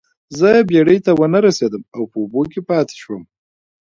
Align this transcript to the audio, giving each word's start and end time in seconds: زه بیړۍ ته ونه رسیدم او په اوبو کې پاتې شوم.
زه 0.37 0.49
بیړۍ 0.69 0.97
ته 1.05 1.11
ونه 1.15 1.39
رسیدم 1.47 1.83
او 1.95 2.03
په 2.11 2.17
اوبو 2.21 2.41
کې 2.51 2.61
پاتې 2.69 2.95
شوم. 3.01 3.23